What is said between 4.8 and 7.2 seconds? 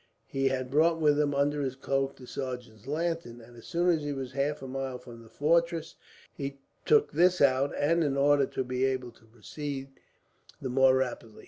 from the fortress, he took